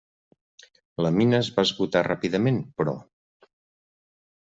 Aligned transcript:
La 1.07 1.11
mina 1.19 1.41
es 1.43 1.53
va 1.59 1.67
esgotar 1.69 2.05
ràpidament, 2.11 2.61
però. 2.83 2.99